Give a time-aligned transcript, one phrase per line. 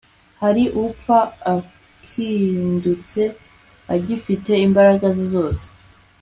[0.41, 1.19] hari upfa
[1.53, 3.21] akindutse
[3.95, 5.65] agifite imbaraga ze zose